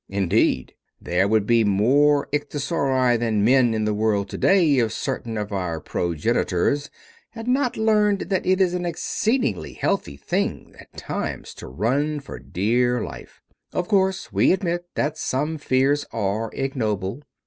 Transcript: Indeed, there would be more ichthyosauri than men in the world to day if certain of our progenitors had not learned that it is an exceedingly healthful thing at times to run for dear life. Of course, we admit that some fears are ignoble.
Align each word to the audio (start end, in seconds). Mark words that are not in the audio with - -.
Indeed, 0.09 0.73
there 0.99 1.27
would 1.27 1.45
be 1.45 1.63
more 1.63 2.27
ichthyosauri 2.33 3.19
than 3.19 3.45
men 3.45 3.75
in 3.75 3.85
the 3.85 3.93
world 3.93 4.29
to 4.29 4.37
day 4.39 4.77
if 4.79 4.91
certain 4.93 5.37
of 5.37 5.51
our 5.51 5.79
progenitors 5.79 6.89
had 7.29 7.47
not 7.47 7.77
learned 7.77 8.21
that 8.21 8.43
it 8.43 8.59
is 8.59 8.73
an 8.73 8.83
exceedingly 8.83 9.73
healthful 9.73 10.17
thing 10.17 10.73
at 10.79 10.91
times 10.97 11.53
to 11.53 11.67
run 11.67 12.19
for 12.19 12.39
dear 12.39 13.03
life. 13.03 13.41
Of 13.73 13.87
course, 13.87 14.33
we 14.33 14.51
admit 14.51 14.87
that 14.95 15.19
some 15.19 15.59
fears 15.59 16.03
are 16.11 16.49
ignoble. 16.51 17.21